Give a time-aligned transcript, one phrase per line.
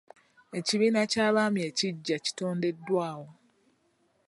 [0.57, 3.27] Ekibiina ky'abaami ekiggya kitondeddwawo.